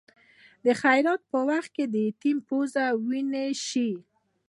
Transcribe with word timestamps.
د 0.65 0.67
خیرات 0.81 1.21
په 1.31 1.39
وخت 1.49 1.69
کې 1.75 1.85
د 1.93 1.95
یتیم 2.07 2.37
پزه 2.47 2.85
وینې 3.07 3.47
شي. 3.67 3.91